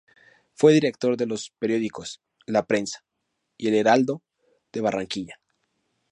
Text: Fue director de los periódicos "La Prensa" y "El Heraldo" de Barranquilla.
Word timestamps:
Fue 0.55 0.73
director 0.73 1.15
de 1.15 1.27
los 1.27 1.51
periódicos 1.59 2.23
"La 2.47 2.65
Prensa" 2.65 3.05
y 3.55 3.67
"El 3.67 3.75
Heraldo" 3.75 4.23
de 4.73 4.81
Barranquilla. 4.81 5.39